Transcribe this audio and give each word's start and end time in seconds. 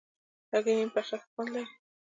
هګۍ 0.51 0.73
نیم 0.77 0.89
پخه 0.95 1.15
ښه 1.21 1.27
خوند 1.31 1.49
لري. 1.53 1.65